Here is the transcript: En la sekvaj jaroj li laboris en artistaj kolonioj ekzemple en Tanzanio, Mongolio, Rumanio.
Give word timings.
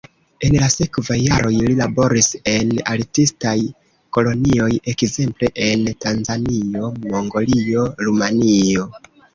En 0.45 0.55
la 0.61 0.69
sekvaj 0.75 1.17
jaroj 1.23 1.51
li 1.57 1.75
laboris 1.79 2.29
en 2.53 2.73
artistaj 2.95 3.55
kolonioj 4.19 4.73
ekzemple 4.95 5.53
en 5.71 5.89
Tanzanio, 6.07 6.95
Mongolio, 7.15 7.91
Rumanio. 8.09 8.93